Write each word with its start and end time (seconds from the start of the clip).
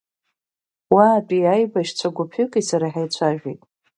Уаатәи 0.93 1.51
аибашьцәа 1.53 2.15
гәыԥҩыки 2.15 2.67
сареи 2.67 2.93
ҳаицәажәеит. 2.93 3.61